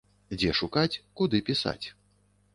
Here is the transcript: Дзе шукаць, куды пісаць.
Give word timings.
Дзе 0.37 0.49
шукаць, 0.59 0.99
куды 1.21 1.43
пісаць. 1.51 1.87